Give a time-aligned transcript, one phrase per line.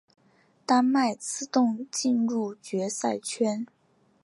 [0.65, 3.67] 丹麦自动进入决赛圈。